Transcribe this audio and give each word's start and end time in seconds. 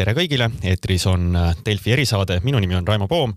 tere 0.00 0.14
kõigile, 0.16 0.48
eetris 0.64 1.04
on 1.10 1.34
äh, 1.36 1.50
Delfi 1.66 1.92
erisaade, 1.92 2.38
minu 2.46 2.60
nimi 2.62 2.78
on 2.78 2.86
Raimo 2.88 3.08
Poom 3.10 3.34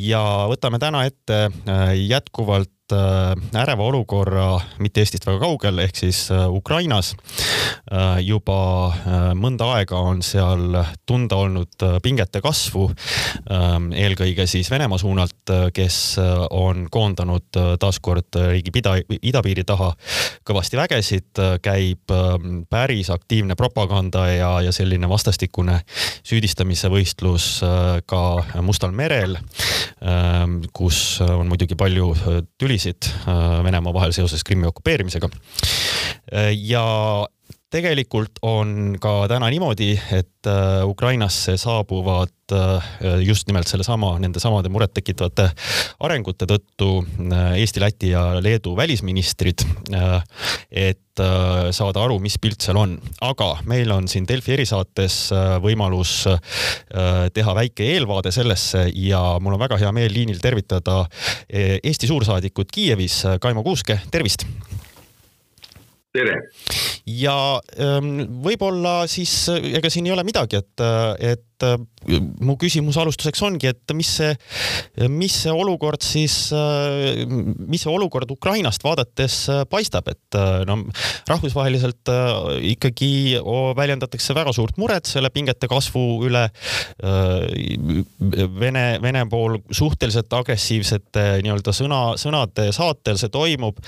ja 0.00 0.22
võtame 0.48 0.80
täna 0.80 1.04
ette 1.08 1.42
äh, 1.44 1.90
jätkuvalt 2.06 2.72
äreva 2.92 3.82
olukorra 3.82 4.60
mitte 4.78 5.02
Eestist 5.02 5.26
väga 5.26 5.40
kaugel, 5.42 5.80
ehk 5.82 5.96
siis 5.96 6.26
äh, 6.30 6.46
Ukrainas. 6.52 7.14
Äh, 7.90 8.20
juba 8.22 8.92
mõnda 9.34 9.68
aega 9.76 9.98
on 9.98 10.22
seal 10.22 10.76
tunda 11.06 11.36
olnud 11.36 11.82
pingete 12.02 12.40
kasvu, 12.42 12.88
eelkõige 13.96 14.46
siis 14.48 14.68
Venemaa 14.70 14.98
suunalt, 14.98 15.52
kes 15.74 15.96
on 16.50 16.86
koondanud 16.90 17.58
taaskord 17.80 18.38
riigi 18.50 18.72
pida, 18.74 18.96
idapiiri 19.16 19.64
taha 19.66 19.92
kõvasti 20.46 20.78
vägesid, 20.78 21.42
käib 21.62 22.14
päris 22.70 23.10
aktiivne 23.14 23.56
propaganda 23.58 24.26
ja, 24.30 24.50
ja 24.66 24.74
selline 24.74 25.08
vastastikune 25.10 25.80
süüdistamise 26.26 26.90
võistlus 26.92 27.48
ka 28.06 28.22
Mustal 28.66 28.94
merel, 28.96 29.38
kus 30.76 31.20
on 31.24 31.50
muidugi 31.50 31.78
palju 31.78 32.12
tüli 32.58 32.75
huvisid 32.76 33.08
äh, 33.26 33.64
Venemaa 33.64 33.94
vahel 33.94 34.12
seoses 34.12 34.44
Krimmi 34.44 34.66
okupeerimisega. 34.66 35.30
Äh, 36.32 36.52
ja 36.52 37.26
tegelikult 37.72 38.38
on 38.46 38.96
ka 39.02 39.26
täna 39.30 39.48
niimoodi, 39.50 39.90
et 40.14 40.48
äh, 40.48 40.84
Ukrainasse 40.86 41.56
saabuvad 41.60 42.32
just 43.26 43.48
nimelt 43.50 43.66
sellesama, 43.66 44.12
nende 44.22 44.38
samade 44.38 44.70
murettekitavate 44.70 45.48
arengute 46.06 46.46
tõttu 46.46 47.00
Eesti, 47.58 47.82
Läti 47.82 48.12
ja 48.12 48.20
Leedu 48.38 48.76
välisministrid, 48.78 49.64
et 50.70 51.22
saada 51.74 52.04
aru, 52.04 52.20
mis 52.22 52.36
pilt 52.38 52.62
seal 52.62 52.78
on. 52.78 52.94
aga 53.26 53.48
meil 53.66 53.90
on 53.90 54.06
siin 54.06 54.28
Delfi 54.30 54.54
erisaates 54.54 55.18
võimalus 55.64 56.14
teha 57.34 57.56
väike 57.58 57.90
eelvaade 57.96 58.30
sellesse 58.30 58.84
ja 58.94 59.24
mul 59.42 59.58
on 59.58 59.64
väga 59.66 59.80
hea 59.82 59.90
meel 59.96 60.14
liinil 60.14 60.38
tervitada 60.38 61.02
Eesti 61.50 62.06
suursaadikut 62.06 62.70
Kiievis, 62.70 63.24
Kaimo 63.42 63.66
Kuuske, 63.66 63.98
tervist 64.14 64.46
tere! 66.16 66.40
Ja 67.06 67.36
ähm, 67.78 68.42
võib-olla 68.42 69.04
siis 69.10 69.46
ega 69.50 69.90
siin 69.92 70.08
ei 70.08 70.14
ole 70.14 70.24
midagi, 70.26 70.62
et, 70.62 70.86
et 71.22 71.44
et 71.56 71.64
äh, 71.64 72.20
mu 72.44 72.56
küsimus 72.60 72.96
alustuseks 73.00 73.40
ongi, 73.46 73.70
et 73.72 73.94
mis 73.96 74.08
see, 74.18 74.32
mis 75.12 75.34
see 75.44 75.52
olukord 75.52 76.04
siis, 76.04 76.50
äh, 76.54 77.24
mis 77.26 77.84
see 77.84 77.92
olukord 77.92 78.30
Ukrainast 78.30 78.84
vaadates 78.84 79.38
äh, 79.52 79.62
paistab, 79.70 80.08
et 80.12 80.38
no 80.68 80.78
rahvusvaheliselt 81.28 82.10
ikkagi 82.68 83.38
väljendatakse 83.76 84.34
väga 84.36 84.52
suurt 84.54 84.76
muret 84.80 85.08
selle 85.08 85.30
pingete 85.32 85.68
kasvu 85.70 86.02
üle. 86.26 86.42
Vene, 88.60 88.84
Vene 89.02 89.22
pool 89.30 89.58
suhteliselt 89.74 90.32
agressiivsete 90.36 91.24
nii-öelda 91.44 91.74
sõna, 91.76 92.00
sõnade 92.20 92.68
saatel 92.76 93.18
see 93.20 93.32
toimub. 93.32 93.78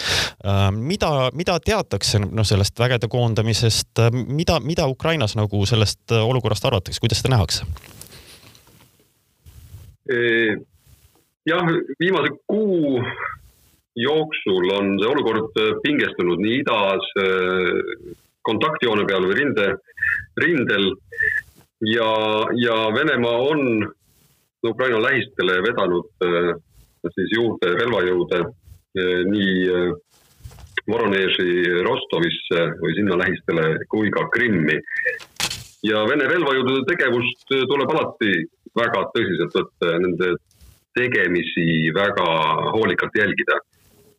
mida, 0.78 1.10
mida 1.36 1.58
teatakse 1.64 2.22
noh, 2.22 2.46
sellest 2.48 2.78
vägede 2.80 3.07
koondamisest, 3.08 4.02
mida, 4.12 4.58
mida 4.60 4.86
Ukrainas 4.88 5.36
nagu 5.38 5.64
sellest 5.66 6.12
olukorrast 6.12 6.64
arvatakse, 6.68 7.00
kuidas 7.00 7.22
seda 7.22 7.34
nähakse? 7.36 7.66
jah, 11.44 11.66
viimase 12.00 12.30
kuu 12.48 13.02
jooksul 13.98 14.70
on 14.72 14.94
see 15.00 15.10
olukord 15.10 15.58
pingestunud 15.82 16.40
nii 16.40 16.62
idas 16.62 17.10
kontaktjoone 18.48 19.04
peal 19.08 19.26
või 19.28 19.36
rinde, 19.42 19.68
rindel. 20.40 20.90
Ja, 21.84 22.08
ja 22.58 22.76
Venemaa 22.94 23.38
on 23.52 23.84
Ukraina 24.66 25.02
lähistele 25.02 25.60
vedanud 25.62 26.08
siis 27.14 27.34
juurde 27.36 27.70
relvajõude 27.78 28.40
nii 29.30 29.52
Voroneži 30.88 31.82
Rostovisse 31.84 32.64
või 32.80 32.94
sinna 32.96 33.18
lähistele 33.20 33.64
kui 33.92 34.10
ka 34.14 34.24
Krimmi 34.34 34.78
ja 35.86 36.04
Vene 36.08 36.28
relvajõudude 36.30 36.86
tegevust 36.88 37.44
tuleb 37.50 37.92
alati 37.94 38.32
väga 38.78 39.02
tõsiselt 39.14 39.56
võtta 39.58 39.92
ja 39.92 39.98
nende 40.02 40.30
tegemisi 40.98 41.92
väga 41.94 42.28
hoolikalt 42.74 43.18
jälgida. 43.20 43.58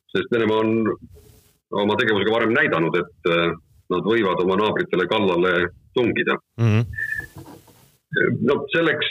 sest 0.09 0.31
Venemaa 0.31 0.61
on 0.63 0.69
oma 1.83 1.95
tegevusega 1.99 2.31
varem 2.33 2.53
näidanud, 2.55 2.95
et 2.97 3.29
äh, 3.29 3.51
nad 3.93 4.05
võivad 4.05 4.41
oma 4.43 4.57
naabritele 4.61 5.05
kallale 5.09 5.53
tungida 5.93 6.37
mm. 6.57 6.69
-hmm. 6.69 6.85
no 8.49 8.59
selleks, 8.73 9.09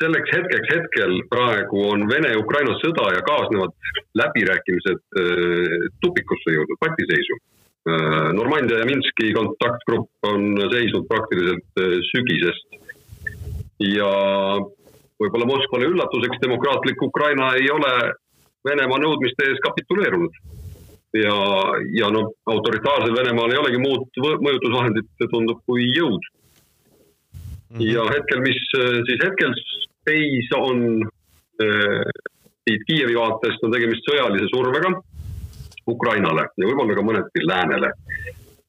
selleks 0.00 0.32
hetkeks 0.34 0.70
hetkel 0.74 1.18
praegu 1.30 1.82
on 1.92 2.06
Vene-Ukraina 2.10 2.76
sõda 2.80 3.10
ja 3.16 3.24
kaasnevad 3.26 3.74
läbirääkimised 4.18 5.02
äh, 5.20 5.88
tupikusse 6.04 6.56
jõudnud, 6.56 6.80
patiseisu 6.80 7.40
Äh, 7.82 8.32
Normandia 8.32 8.78
ja 8.78 8.86
Minski 8.86 9.32
kontaktgrupp 9.34 10.26
on 10.30 10.54
seisnud 10.70 11.08
praktiliselt 11.10 11.80
äh, 11.82 11.96
sügisest. 12.12 12.78
ja 13.82 14.10
võib-olla 15.18 15.46
Moskvale 15.48 15.88
üllatuseks 15.90 16.38
demokraatlik 16.44 17.02
Ukraina 17.02 17.48
ei 17.58 17.66
ole 17.74 17.90
Venemaa 18.62 19.00
nõudmiste 19.02 19.48
ees 19.48 19.58
kapituleerunud. 19.64 20.36
ja, 21.18 21.34
ja 21.98 22.12
noh, 22.14 22.30
autoritaarsel 22.46 23.16
Venemaal 23.18 23.50
ei 23.50 23.58
olegi 23.64 23.82
muud 23.82 24.22
mõjutusvahendit, 24.46 25.10
tundub, 25.34 25.58
kui 25.66 25.82
jõud. 25.96 26.30
Mhm. 27.72 27.82
ja 27.82 28.06
hetkel, 28.14 28.46
mis 28.46 28.62
siis 29.10 29.26
hetkel 29.26 29.58
seis 30.08 30.48
on 30.56 31.02
siit 32.68 32.84
Kiievi 32.86 33.14
vaatest 33.18 33.64
on 33.66 33.74
tegemist 33.74 34.06
sõjalise 34.08 34.48
survega 34.50 34.92
Ukrainale 35.90 36.46
ja 36.58 36.68
võib-olla 36.68 36.96
ka 36.96 37.04
mõneti 37.06 37.44
läänele. 37.46 37.92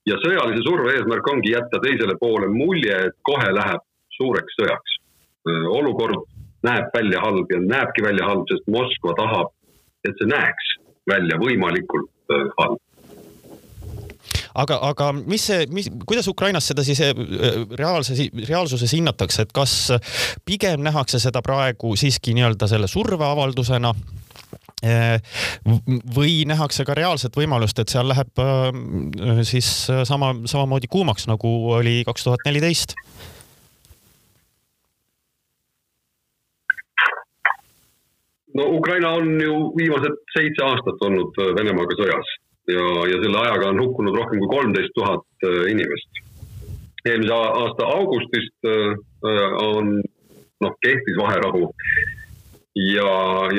ja 0.05 0.17
sõjalise 0.19 0.63
surve 0.65 0.93
eesmärk 0.97 1.27
ongi 1.31 1.53
jätta 1.53 1.79
teisele 1.79 2.15
poole 2.19 2.47
mulje, 2.51 2.95
et 3.07 3.15
kohe 3.23 3.49
läheb 3.53 3.83
suureks 4.17 4.57
sõjaks. 4.59 4.97
olukord 5.79 6.25
näeb 6.63 6.89
välja 6.95 7.19
halb 7.19 7.51
ja 7.51 7.59
näebki 7.59 8.03
välja 8.03 8.25
halb, 8.27 8.45
sest 8.49 8.67
Moskva 8.67 9.13
tahab, 9.19 9.51
et 10.07 10.15
see 10.17 10.27
näeks 10.27 10.75
välja 11.07 11.37
võimalikult 11.37 12.11
halb 12.57 12.79
aga, 14.55 14.79
aga 14.89 15.11
mis 15.17 15.47
see, 15.49 15.67
mis, 15.73 15.89
kuidas 16.07 16.27
Ukrainas 16.31 16.67
seda 16.71 16.85
siis 16.85 17.01
reaalse, 17.79 18.17
reaalsuses 18.47 18.93
hinnatakse, 18.95 19.47
et 19.47 19.55
kas 19.55 19.77
pigem 20.45 20.83
nähakse 20.85 21.21
seda 21.21 21.41
praegu 21.45 21.95
siiski 21.99 22.35
nii-öelda 22.37 22.69
selle 22.71 22.89
surveavaldusena 22.91 23.93
Äh, 24.83 25.21
või 26.15 26.43
nähakse 26.43 26.83
ka 26.83 26.95
reaalset 26.97 27.37
võimalust, 27.39 27.77
et 27.79 27.91
seal 27.91 28.09
läheb 28.11 28.39
äh, 28.43 29.37
siis 29.47 29.67
sama, 30.09 30.33
samamoodi 30.43 30.89
kuumaks, 30.91 31.23
nagu 31.29 31.51
oli 31.77 32.01
kaks 32.03 32.27
tuhat 32.27 32.43
neliteist? 32.45 32.97
no 38.53 38.67
Ukraina 38.75 39.15
on 39.17 39.31
ju 39.41 39.53
viimased 39.77 40.19
seitse 40.35 40.61
aastat 40.67 40.99
olnud 41.07 41.39
Venemaaga 41.57 41.95
sõjas 41.97 42.35
ja, 42.71 42.87
ja 43.11 43.21
selle 43.23 43.39
ajaga 43.43 43.71
on 43.73 43.81
hukkunud 43.83 44.17
rohkem 44.17 44.41
kui 44.43 44.51
kolmteist 44.55 44.93
tuhat 44.95 45.47
inimest. 45.71 46.21
eelmise 47.05 47.33
aasta 47.35 47.87
augustist 47.97 48.69
on, 49.59 49.97
noh, 50.63 50.75
kehtis 50.85 51.17
vaherahu 51.19 51.65
ja, 52.75 53.09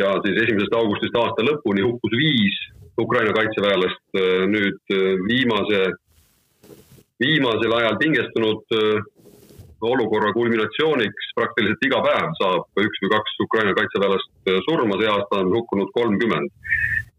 ja 0.01 0.15
siis 0.25 0.39
esimesest 0.43 0.75
augustist 0.75 1.17
aasta 1.19 1.45
lõpuni 1.47 1.85
hukkus 1.87 2.17
viis 2.19 2.57
Ukraina 3.01 3.35
kaitseväelast. 3.35 4.03
Äh, 4.19 4.47
nüüd 4.51 4.95
äh, 4.95 5.15
viimase, 5.29 5.83
viimasel 7.23 7.77
ajal 7.79 7.99
pingestunud 8.03 8.77
äh, 8.79 9.03
olukorra 9.85 10.33
kulminatsiooniks 10.33 11.33
praktiliselt 11.37 11.83
iga 11.87 12.01
päev 12.07 12.31
saab 12.41 12.85
üks 12.87 13.03
või 13.03 13.11
kaks 13.13 13.35
Ukraina 13.45 13.75
kaitseväelast 13.77 14.53
surma, 14.65 14.97
see 14.97 15.11
aasta 15.13 15.43
on 15.43 15.51
hukkunud 15.53 15.91
kolmkümmend. 15.93 16.55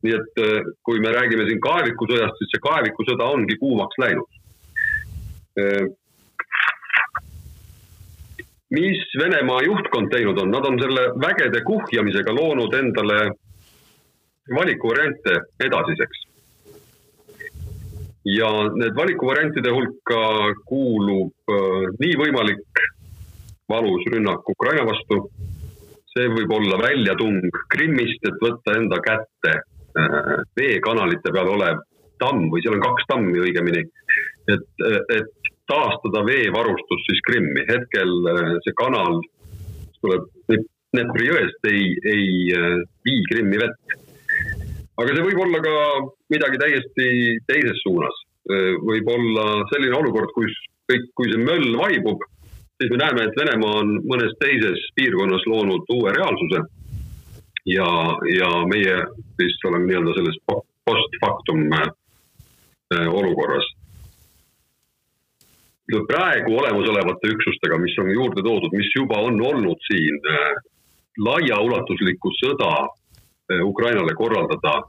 Nii 0.05 0.15
et 0.15 0.41
kui 0.85 1.01
me 1.03 1.11
räägime 1.15 1.47
siin 1.49 1.61
kaevikusõjast, 1.63 2.39
siis 2.39 2.53
see 2.53 2.63
kaevikusõda 2.63 3.29
ongi 3.35 3.57
kuumaks 3.61 4.01
läinud. 4.01 4.41
Mis 8.75 9.01
Venemaa 9.19 9.61
juhtkond 9.63 10.09
teinud 10.11 10.39
on, 10.41 10.49
nad 10.51 10.65
on 10.67 10.79
selle 10.81 11.03
vägede 11.21 11.61
kuhjamisega 11.67 12.33
loonud 12.33 12.73
endale 12.73 13.19
valikuvariante 14.53 15.35
edasiseks. 15.67 16.23
ja 18.25 18.47
need 18.73 18.95
valikuvariantide 18.97 19.69
hulka 19.69 20.21
kuulub 20.65 21.51
äh, 21.53 21.83
nii 22.01 22.15
võimalik 22.17 22.79
valus 23.69 24.07
rünnak 24.09 24.49
Ukraina 24.49 24.85
vastu, 24.87 25.19
see 26.09 26.31
võib 26.33 26.55
olla 26.57 26.79
väljatung 26.81 27.45
Krimmist, 27.69 28.25
et 28.25 28.41
võtta 28.41 28.73
enda 28.79 28.97
kätte 29.05 29.53
veekanalite 30.59 31.31
peal 31.33 31.51
olev 31.55 31.81
tamm 32.19 32.49
või 32.51 32.63
seal 32.63 32.77
on 32.77 32.83
kaks 32.83 33.07
tammi 33.11 33.41
õigemini, 33.43 33.83
et, 34.51 34.85
et 35.15 35.51
taastada 35.69 36.21
veevarustus 36.27 37.03
siis 37.07 37.21
Krimmi. 37.27 37.65
hetkel 37.69 38.11
see 38.65 38.75
kanal, 38.79 39.19
tuleb 40.03 40.29
Dnepri 40.95 41.25
jõest, 41.27 41.65
ei, 41.67 41.89
ei 42.07 42.27
vii 43.03 43.23
Krimmi 43.31 43.59
vett. 43.59 43.95
aga 44.95 45.15
see 45.15 45.25
võib 45.25 45.41
olla 45.43 45.59
ka 45.65 45.73
midagi 46.31 46.61
täiesti 46.61 47.07
teises 47.49 47.81
suunas. 47.83 48.21
võib 48.85 49.09
olla 49.09 49.65
selline 49.73 49.97
olukord, 49.97 50.31
kus 50.37 50.53
kõik, 50.91 51.09
kui 51.17 51.31
see 51.31 51.41
möll 51.41 51.75
vaibub, 51.79 52.21
siis 52.79 52.91
me 52.91 53.01
näeme, 53.01 53.25
et 53.25 53.37
Venemaa 53.39 53.81
on 53.81 53.93
mõnes 54.05 54.35
teises 54.39 54.81
piirkonnas 54.95 55.45
loonud 55.49 55.89
uue 55.97 56.13
reaalsuse. 56.15 56.61
Ja, 57.65 57.89
ja 58.39 58.49
meie 58.69 58.95
siis 59.39 59.57
oleme 59.65 59.89
nii-öelda 59.89 60.13
selles 60.17 60.37
post 60.85 61.17
factum 61.21 61.65
äh, 61.73 63.07
olukorras. 63.09 63.65
praegu 66.07 66.57
olemasolevate 66.57 67.29
üksustega, 67.33 67.77
mis 67.77 67.97
on 68.01 68.09
juurde 68.09 68.41
toodud, 68.43 68.73
mis 68.73 68.89
juba 68.95 69.19
on 69.21 69.41
olnud 69.41 69.81
siin, 69.89 70.21
äh, 70.29 70.53
laiaulatuslikku 71.27 72.31
sõda 72.41 72.71
äh, 72.85 73.61
Ukrainale 73.65 74.13
korraldada 74.17 74.81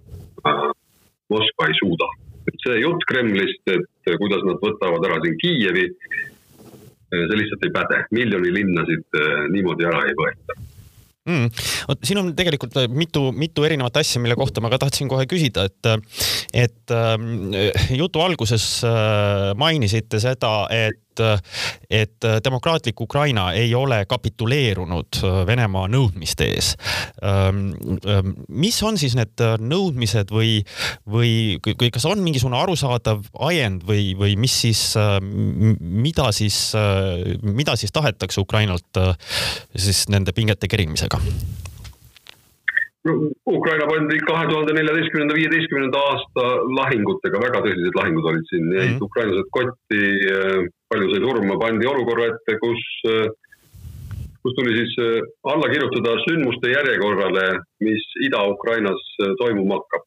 Moskva 1.29 1.67
ei 1.67 1.75
suuda. 1.81 2.07
et 2.47 2.63
see 2.63 2.77
jutt 2.79 3.03
Kremlist, 3.11 3.63
et 3.67 4.11
kuidas 4.21 4.45
nad 4.47 4.61
võtavad 4.63 5.03
ära 5.09 5.17
siin 5.25 5.35
Kiievi, 5.41 5.89
see 7.11 7.39
lihtsalt 7.41 7.65
ei 7.67 7.73
päde, 7.75 7.99
miljoni 8.15 8.53
linnasid 8.55 9.19
niimoodi 9.51 9.89
ära 9.89 10.05
ei 10.07 10.15
võeta 10.15 10.55
mm.. 11.27 11.65
vot 11.91 12.05
siin 12.07 12.21
on 12.23 12.33
tegelikult 12.39 12.77
äh, 12.81 12.89
mitu, 12.91 13.29
mitu 13.37 13.67
erinevat 13.67 13.99
asja, 14.01 14.23
mille 14.23 14.37
kohta 14.39 14.63
ma 14.65 14.71
ka 14.73 14.81
tahtsin 14.87 15.11
kohe 15.11 15.27
küsida, 15.31 15.67
et, 15.69 15.91
äh, 15.91 16.27
et 16.67 16.95
äh, 16.95 17.17
jutu 18.01 18.23
alguses 18.25 18.67
mainisite 19.59 20.21
seda, 20.23 20.55
et 20.73 21.03
et 21.91 22.27
demokraatlik 22.45 23.01
Ukraina 23.01 23.51
ei 23.57 23.75
ole 23.75 24.03
kapituleerunud 24.09 25.21
Venemaa 25.47 25.87
nõudmiste 25.89 26.49
ees. 26.49 26.73
Ähm, 27.25 27.73
ähm, 28.07 28.33
mis 28.49 28.79
on 28.83 28.99
siis 29.01 29.17
need 29.19 29.41
nõudmised 29.61 30.33
või, 30.35 30.61
või 31.07 31.59
kas 31.93 32.07
on 32.09 32.23
mingisugune 32.25 32.59
arusaadav 32.61 33.27
ajend 33.49 33.87
või, 33.89 34.11
või 34.19 34.37
mis 34.41 34.57
siis, 34.67 34.83
mida 35.81 36.31
siis, 36.33 36.59
mida 37.43 37.77
siis 37.77 37.95
tahetakse 37.95 38.41
Ukrainalt 38.41 39.05
siis 39.77 40.07
nende 40.13 40.35
pingete 40.37 40.69
kerimisega? 40.71 41.21
Ukraina 43.47 43.87
pandi 43.87 44.19
kahe 44.27 44.47
tuhande 44.51 44.75
neljateistkümnenda, 44.75 45.37
viieteistkümnenda 45.39 46.01
aasta 46.11 46.47
lahingutega, 46.79 47.43
väga 47.43 47.63
tõsised 47.67 47.99
lahingud 47.99 48.29
olid 48.33 48.49
siin, 48.51 48.67
jäid 48.73 48.89
mm 48.89 48.97
-hmm. 48.97 49.07
ukrainlased 49.07 49.51
kotti, 49.59 50.01
palju 50.89 51.11
sai 51.11 51.23
surma, 51.25 51.59
pandi 51.59 51.89
olukorra 51.91 52.31
ette, 52.31 52.59
kus, 52.63 52.83
eh, 53.11 53.27
kus 54.43 54.55
tuli 54.59 54.75
siis 54.77 54.93
eh, 55.03 55.19
alla 55.53 55.71
kirjutada 55.73 56.15
sündmuste 56.25 56.71
järjekorrale, 56.71 57.47
mis 57.87 58.05
Ida-Ukrainas 58.29 59.09
toimuma 59.41 59.81
hakkab. 59.81 60.07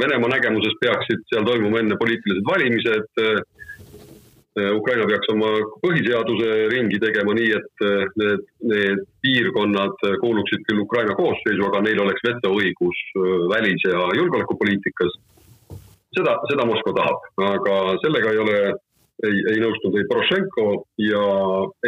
Venemaa 0.00 0.32
nägemuses 0.32 0.78
peaksid 0.80 1.26
seal 1.30 1.44
toimuma 1.48 1.82
enne 1.82 1.98
poliitilised 2.00 2.48
valimised 2.48 3.44
Ukraina 4.56 5.04
peaks 5.04 5.28
oma 5.28 5.50
põhiseaduse 5.82 6.46
ringi 6.72 6.96
tegema 6.96 7.34
nii, 7.36 7.50
et 7.58 7.82
need, 8.16 8.46
need 8.70 9.02
piirkonnad 9.20 10.00
kuuluksid 10.22 10.64
küll 10.64 10.80
Ukraina 10.80 11.12
koosseisu, 11.18 11.60
aga 11.66 11.82
neil 11.84 12.00
oleks 12.00 12.24
vetoõigus 12.24 13.02
välis- 13.52 13.84
ja 13.84 14.06
julgeolekupoliitikas. 14.16 15.18
seda, 16.16 16.38
seda 16.48 16.64
Moskva 16.64 16.94
tahab, 16.96 17.26
aga 17.44 17.74
sellega 18.00 18.32
ei 18.32 18.38
ole, 18.40 18.56
ei, 19.24 19.36
ei 19.52 19.62
nõustunud 19.62 19.96
ei 20.00 20.08
Porošenko 20.10 20.66
ja 21.06 21.24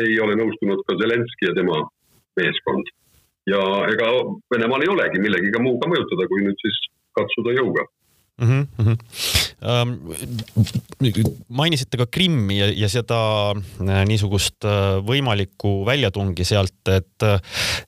ei 0.05 0.17
ole 0.25 0.39
nõustunud 0.41 0.85
ka 0.87 0.97
Zelenskõi 1.01 1.51
ja 1.51 1.57
tema 1.59 1.83
meeskond. 2.41 2.95
ja 3.49 3.61
ega 3.93 4.09
Venemaal 4.53 4.85
ei 4.85 4.93
olegi 4.93 5.21
millegagi 5.25 5.63
muuga 5.65 5.89
mõjutada, 5.91 6.29
kui 6.29 6.45
nüüd 6.45 6.59
siis 6.65 6.81
katsuda 7.17 7.57
jõuga 7.57 7.87
mm. 8.41 8.67
-hmm. 8.79 8.97
Um, 9.59 9.97
mainisite 11.51 11.99
ka 11.99 12.07
Krimmi 12.07 12.61
ja, 12.61 12.69
ja 12.71 12.89
seda 12.89 13.17
äh, 13.51 14.05
niisugust 14.07 14.63
äh, 14.63 15.01
võimalikku 15.03 15.83
väljatungi 15.89 16.47
sealt, 16.47 16.79
et, 16.95 17.27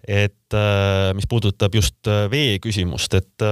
et 0.03 0.35
äh, 0.57 1.11
mis 1.17 1.29
puudutab 1.31 1.75
just 1.77 2.09
vee 2.31 2.59
küsimust, 2.63 3.15
et 3.19 3.45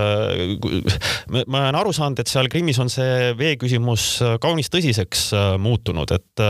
ma 1.46 1.62
olen 1.62 1.78
aru 1.78 1.92
saanud, 1.94 2.18
et 2.20 2.30
seal 2.30 2.48
Krimmis 2.52 2.78
on 2.82 2.90
see 2.92 3.32
vee 3.38 3.56
küsimus 3.60 4.18
kaunis 4.42 4.70
tõsiseks 4.72 5.28
muutunud, 5.62 6.10
et 6.14 6.42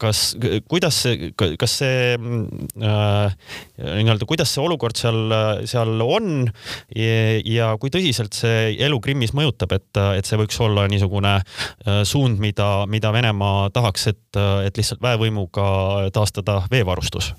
kas, 0.00 0.22
kuidas 0.70 1.00
see, 1.04 1.30
kas 1.36 1.76
see 1.82 2.16
nii-öelda, 2.16 4.28
kuidas 4.28 4.54
see 4.54 4.64
olukord 4.64 4.98
seal, 4.98 5.34
seal 5.68 6.00
on 6.04 6.46
ja, 6.94 7.16
ja 7.42 7.72
kui 7.80 7.92
tõsiselt 7.94 8.36
see 8.36 8.74
elu 8.86 9.00
Krimmis 9.02 9.34
mõjutab, 9.36 9.74
et, 9.76 10.02
et 10.18 10.28
see 10.28 10.38
võiks 10.40 10.58
olla 10.62 10.86
niisugune 10.90 11.36
äh, 11.38 12.02
suund, 12.08 12.40
mida, 12.42 12.70
mida 12.90 13.12
Venemaa 13.14 13.68
tahaks, 13.74 14.08
et, 14.12 14.40
et 14.66 14.78
lihtsalt 14.78 15.02
väevõimuga 15.04 15.66
taastada 16.14 16.62
veevarustus? 16.70 17.32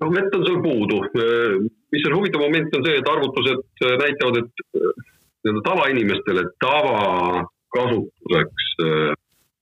Noh, 0.00 0.10
vett 0.14 0.36
on 0.36 0.44
seal 0.46 0.60
puudu. 0.64 0.98
mis 1.94 2.06
on 2.08 2.16
huvitav 2.18 2.40
moment, 2.42 2.70
on 2.76 2.82
see, 2.86 2.96
et 2.98 3.10
arvutused 3.10 3.62
näitavad, 4.02 4.34
et 4.42 4.54
nii-öelda 5.44 5.62
tavainimestele 5.68 6.42
tavakasutuseks 6.64 8.66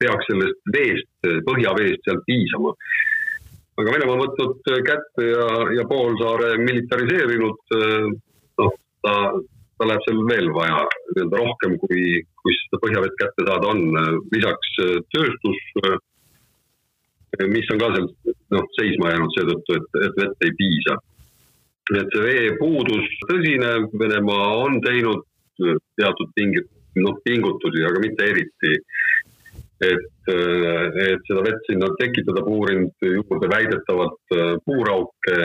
peaks 0.02 0.24
sellest 0.30 0.60
veest, 0.74 1.16
põhjaveest 1.48 2.02
seal 2.06 2.20
piisama. 2.28 2.70
aga 3.80 3.88
Venemaa 3.96 4.16
on 4.16 4.24
võtnud 4.26 4.56
kätte 4.86 5.22
ja, 5.30 5.46
ja 5.78 5.84
poolsaare 5.90 6.48
militariseerinud. 6.62 7.60
noh, 8.62 8.72
ta 9.02 9.14
ta 9.82 9.90
läheb 9.90 10.04
seal 10.06 10.22
veel 10.30 10.48
vaja 10.54 10.84
nii-öelda 10.86 11.42
rohkem, 11.42 11.74
kui, 11.82 12.22
kui 12.42 12.56
seda 12.60 12.80
põhjavett 12.84 13.18
kätte 13.18 13.46
saada 13.48 13.72
on. 13.72 13.80
lisaks 14.34 14.74
äh, 14.84 14.98
tööstus, 15.14 15.62
äh, 15.82 15.98
mis 17.48 17.70
on 17.72 17.80
ka 17.80 17.88
seal 17.94 18.08
noh, 18.52 18.68
seisma 18.76 19.12
jäänud 19.12 19.34
seetõttu, 19.36 19.78
et, 19.78 19.98
et 20.06 20.20
vett 20.20 20.46
ei 20.46 20.54
piisa. 20.58 20.98
et 21.98 22.14
see 22.14 22.22
veepuudus 22.26 23.08
tõsine, 23.30 23.72
Venemaa 24.00 24.52
on 24.64 24.80
teinud 24.84 25.24
äh, 25.64 25.80
teatud 26.00 26.30
pingit, 26.36 26.68
noh, 27.00 27.18
pingutusi, 27.24 27.84
aga 27.88 28.04
mitte 28.04 28.30
eriti. 28.34 28.74
et, 29.82 30.28
et 30.30 31.22
seda 31.26 31.42
vett 31.42 31.64
sinna 31.66 31.88
tekitada, 31.98 32.44
puurinud 32.46 33.02
juurde 33.02 33.48
väidetavalt 33.50 34.34
puurauke 34.62 35.38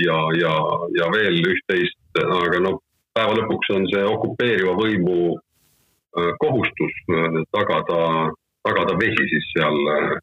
ja, 0.00 0.18
ja, 0.40 0.52
ja 0.96 1.08
veel 1.12 1.36
üht-teist, 1.44 2.00
aga 2.24 2.62
noh, 2.64 2.78
päeva 3.18 3.34
lõpuks 3.40 3.72
on 3.74 3.86
see 3.90 4.04
okupeeriva 4.06 4.74
võimu 4.78 5.18
äh, 5.34 6.30
kohustus 6.42 6.94
äh, 7.10 7.38
tagada, 7.54 8.00
tagada 8.66 8.96
vesi 9.00 9.28
siis 9.32 9.52
seal 9.56 9.78
äh, 9.94 10.16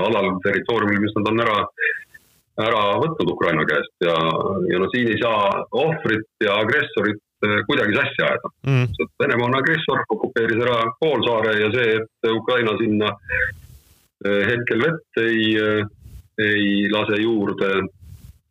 alal, 0.00 0.30
territooriumil, 0.44 1.02
mis 1.02 1.14
nad 1.18 1.30
on 1.32 1.42
ära, 1.44 1.58
ära 2.66 2.82
võtnud 3.02 3.34
Ukraina 3.34 3.66
käest 3.68 4.06
ja, 4.06 4.16
ja 4.70 4.80
no 4.82 4.88
siin 4.92 5.10
ei 5.12 5.20
saa 5.20 5.64
ohvrit 5.84 6.44
ja 6.44 6.58
agressorit 6.62 7.22
kuidagi 7.66 7.96
sassi 7.96 8.22
ajada 8.22 8.50
mm.. 8.68 9.08
Venemaa 9.18 9.48
on 9.48 9.56
agressor, 9.58 10.04
okupeeris 10.14 10.60
ära 10.62 10.76
poolsaare 11.00 11.56
ja 11.58 11.72
see, 11.74 11.96
et 11.98 12.30
Ukraina 12.30 12.76
sinna 12.78 13.10
hetkel 14.22 14.84
vett 14.84 15.18
ei, 15.24 15.56
ei 16.38 16.68
lase 16.92 17.18
juurde, 17.18 17.72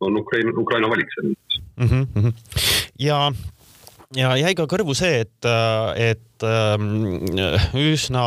on 0.04 0.20
Ukraina, 0.20 0.52
Ukraina 0.60 0.90
valik 0.92 1.14
selles 1.16 1.38
mõttes 1.38 1.62
mm. 1.78 2.06
-hmm. 2.18 2.34
ja 3.00 3.22
ja 4.16 4.34
jäi 4.38 4.54
ka 4.58 4.68
kõrvu 4.68 4.96
see, 4.98 5.24
et, 5.24 5.50
et 5.96 6.31
ähm, 6.48 6.88
üsna 7.78 8.26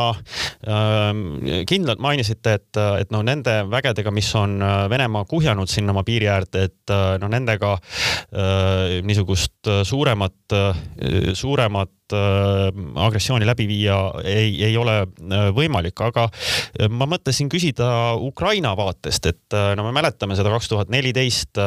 ähm, 0.67 1.23
kindlalt 1.67 2.03
mainisite, 2.03 2.57
et, 2.59 2.81
et 3.01 3.11
noh, 3.13 3.23
nende 3.25 3.61
vägedega, 3.71 4.13
mis 4.15 4.29
on 4.39 4.59
Venemaa 4.91 5.25
kuhjanud 5.29 5.71
sinna 5.71 5.95
oma 5.95 6.05
piiri 6.07 6.29
äärde, 6.31 6.67
et 6.69 6.95
noh, 7.21 7.31
nendega 7.31 7.75
äh, 7.75 9.01
niisugust 9.05 9.73
suuremat, 9.85 10.57
suuremat 11.33 11.89
Äh, 12.04 12.04
agressiooni 12.13 13.45
läbi 13.47 13.67
viia 13.69 13.97
ei, 14.23 14.51
ei 14.67 14.77
ole 14.77 14.97
äh, 15.01 15.47
võimalik, 15.55 15.99
aga 16.05 16.27
äh, 16.29 16.89
ma 16.89 17.07
mõtlesin 17.09 17.49
küsida 17.51 17.87
Ukraina 18.21 18.75
vaatest, 18.77 19.29
et 19.31 19.57
no 19.77 19.85
me 19.87 19.93
mäletame 19.95 20.35
seda 20.37 20.51
kaks 20.53 20.69
tuhat 20.71 20.91
neliteist 20.93 21.57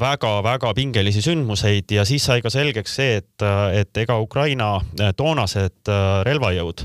väga-väga 0.00 0.72
pingelisi 0.76 1.22
sündmuseid 1.24 1.92
ja 1.94 2.04
siis 2.08 2.24
sai 2.26 2.42
ka 2.44 2.50
selgeks 2.52 2.96
see, 2.98 3.18
et, 3.20 3.44
et 3.74 4.02
ega 4.04 4.16
Ukraina 4.22 4.78
toonased 5.16 5.90
relvajõud 6.26 6.84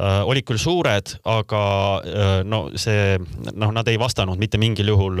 olid 0.00 0.46
küll 0.48 0.60
suured, 0.60 1.14
aga 1.28 1.62
no 2.48 2.60
see, 2.80 3.18
noh, 3.52 3.72
nad 3.74 3.88
ei 3.90 3.98
vastanud 4.00 4.40
mitte 4.40 4.58
mingil 4.60 4.90
juhul 4.94 5.20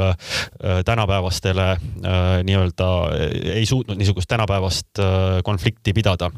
tänapäevastele 0.86 1.68
nii-öelda, 2.48 2.90
ei 3.54 3.66
suutnud 3.68 4.00
niisugust 4.00 4.30
tänapäevast 4.30 5.02
konflikti 5.54 5.94
pidada. 5.96 6.30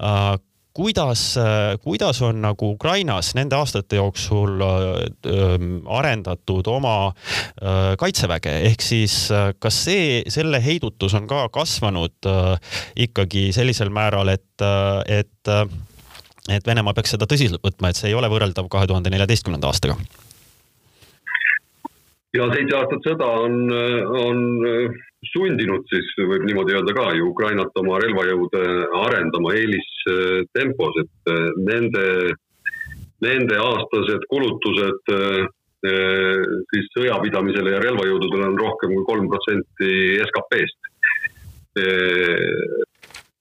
Äh, 0.00 0.34
kuidas, 0.74 1.36
kuidas 1.84 2.20
on 2.26 2.40
nagu 2.42 2.72
Ukrainas 2.74 3.32
nende 3.38 3.54
aastate 3.54 4.00
jooksul 4.00 4.58
arendatud 5.86 6.66
oma 6.66 7.12
kaitseväge, 8.00 8.56
ehk 8.72 8.82
siis 8.82 9.14
kas 9.62 9.78
see, 9.86 10.24
selle 10.34 10.58
heidutus 10.64 11.14
on 11.14 11.30
ka 11.30 11.44
kasvanud 11.54 12.26
ikkagi 13.06 13.52
sellisel 13.54 13.94
määral, 13.94 14.34
et, 14.34 14.66
et 15.06 15.54
et 16.50 16.66
Venemaa 16.66 16.98
peaks 16.98 17.14
seda 17.14 17.30
tõsiselt 17.30 17.62
võtma, 17.62 17.94
et 17.94 18.02
see 18.02 18.10
ei 18.10 18.18
ole 18.18 18.28
võrreldav 18.34 18.66
kahe 18.72 18.90
tuhande 18.90 19.14
neljateistkümnenda 19.14 19.70
aastaga 19.70 19.94
ja 22.34 22.46
seitse 22.52 22.76
aastat 22.78 23.06
sõda 23.06 23.28
on, 23.44 23.58
on 24.18 24.40
sundinud 25.32 25.86
siis 25.90 26.08
võib 26.18 26.46
niimoodi 26.48 26.76
öelda 26.76 26.94
ka 26.96 27.10
ju 27.16 27.30
Ukrainat 27.30 27.76
oma 27.80 27.98
relvajõude 28.02 28.62
arendama 29.00 29.54
eelistempos, 29.58 30.98
et 31.04 31.34
nende, 31.68 32.06
nende 33.24 33.60
aastased 33.62 34.26
kulutused 34.32 35.14
siis 36.72 36.88
sõjapidamisele 36.96 37.74
ja 37.74 37.82
relvajõududele 37.84 38.48
on 38.48 38.58
rohkem 38.60 38.94
kui 38.96 39.04
kolm 39.08 39.28
protsenti 39.28 39.90
SKP-st. 40.24 40.90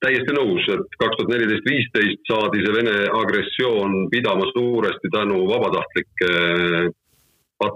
täiesti 0.03 0.35
nõus, 0.35 0.65
et 0.73 0.97
kaks 0.99 1.15
tuhat 1.15 1.31
neliteist, 1.31 1.69
viisteist 1.69 2.27
saadi 2.27 2.65
see 2.65 2.73
Vene 2.75 2.97
agressioon 3.21 4.09
pidama 4.11 4.49
suuresti 4.51 5.11
tänu 5.13 5.45
vabatahtlike 5.47 6.91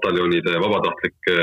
pataljonide 0.07 0.55
vabatahtlike 0.63 1.35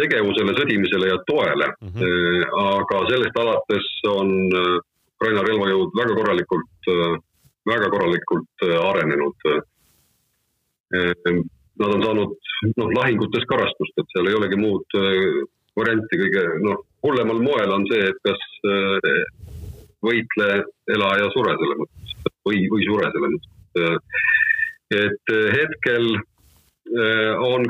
tegevusele, 0.00 0.54
sõdimisele 0.56 1.10
ja 1.10 1.18
toele 1.28 1.68
mm. 1.68 1.90
-hmm. 1.92 2.46
aga 2.64 3.00
sellest 3.10 3.36
alates 3.36 3.88
on 4.08 4.32
äh, 4.56 4.78
Ukraina 5.22 5.42
relvajõud 5.46 5.92
väga 5.94 6.14
korralikult, 6.18 6.88
väga 7.70 7.90
korralikult 7.92 8.64
arenenud. 8.66 9.44
Nad 11.78 11.92
on 11.94 12.02
saanud 12.02 12.32
noh, 12.76 12.88
lahingutes 12.96 13.46
karastust, 13.46 13.94
et 14.02 14.10
seal 14.10 14.26
ei 14.26 14.34
olegi 14.34 14.58
muud 14.58 14.96
varianti, 15.78 16.18
kõige 16.24 16.42
noh, 16.66 16.82
hullemal 17.06 17.38
moel 17.38 17.70
on 17.76 17.86
see, 17.92 18.02
et 18.10 18.18
kas 18.26 18.42
võitle, 20.02 20.48
ela 20.90 21.12
ja 21.22 21.30
sure 21.36 21.54
selles 21.62 21.80
mõttes 21.84 22.34
või, 22.50 22.66
või 22.74 22.90
sure 22.90 23.14
selles 23.14 23.36
mõttes. 23.36 24.28
et 25.06 25.34
hetkel 25.54 26.10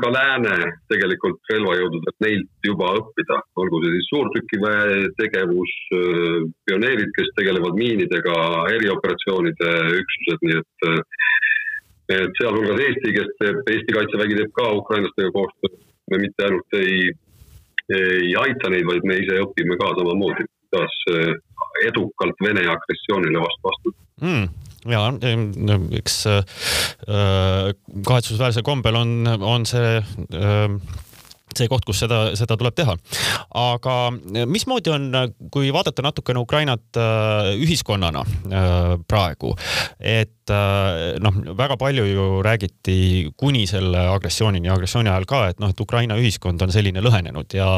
ka 0.03 0.11
lääne 0.11 0.55
tegelikult 0.91 1.51
relvajõududelt 1.51 2.23
neilt 2.25 2.67
juba 2.67 2.91
õppida, 2.99 3.39
olgu 3.59 3.81
see 3.83 3.93
siis 3.95 4.09
suurtükiväe 4.11 4.97
tegevus, 5.19 5.73
pioneerid, 6.67 7.11
kes 7.17 7.31
tegelevad 7.39 7.77
miinidega, 7.79 8.37
erioperatsioonide 8.75 9.73
üksused, 10.01 10.47
nii 10.47 10.59
et 10.61 10.89
et 12.13 12.33
sealhulgas 12.35 12.81
Eesti, 12.83 13.13
kes 13.15 13.29
teeb, 13.39 13.61
Eesti 13.71 13.93
Kaitsevägi 13.95 14.35
teeb 14.41 14.51
ka 14.57 14.65
ukrainlastega 14.75 15.31
koostööd, 15.37 15.77
me 16.11 16.19
mitte 16.19 16.45
ainult 16.45 16.75
ei, 16.77 17.13
ei 17.95 18.33
aita 18.41 18.71
neid, 18.73 18.83
vaid 18.89 19.07
me 19.07 19.21
ise 19.23 19.39
õpime 19.45 19.79
ka 19.79 19.93
samamoodi, 19.95 20.45
kuidas 20.67 20.99
edukalt 21.87 22.43
Vene 22.43 22.67
agressioonile 22.75 23.45
vastu. 23.45 23.71
Astuda 23.71 24.27
mm 24.27 24.63
ja 24.89 25.05
eks 25.99 26.19
äh, 26.27 26.43
kahetsusväärsel 28.05 28.65
kombel 28.67 28.99
on, 28.99 29.15
on 29.41 29.65
see 29.69 29.97
äh, 29.99 30.77
see 31.59 31.71
koht, 31.71 31.85
kus 31.87 32.03
seda, 32.03 32.21
seda 32.39 32.57
tuleb 32.59 32.75
teha. 32.77 32.95
aga 33.63 33.95
mismoodi 34.49 34.93
on, 34.93 35.09
kui 35.53 35.71
vaadata 35.73 36.05
natukene 36.05 36.43
Ukrainat 36.43 36.99
äh, 36.99 37.53
ühiskonnana 37.61 38.23
praegu, 39.07 39.53
et 39.99 40.51
noh, 41.23 41.35
väga 41.55 41.77
palju 41.79 42.03
ju 42.05 42.23
räägiti 42.43 42.95
kuni 43.39 43.63
selle 43.67 44.01
agressioonini, 44.11 44.69
agressiooni 44.69 45.09
ajal 45.09 45.25
ka, 45.29 45.39
et 45.53 45.61
noh, 45.63 45.71
et 45.71 45.79
Ukraina 45.79 46.17
ühiskond 46.19 46.61
on 46.65 46.73
selline 46.73 46.99
lõhenenud 47.03 47.55
ja, 47.55 47.69